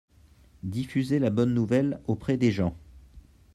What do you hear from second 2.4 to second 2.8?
gens.